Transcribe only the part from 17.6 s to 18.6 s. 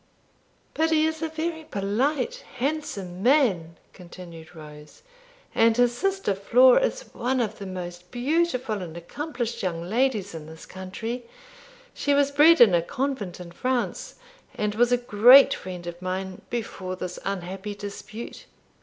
dispute.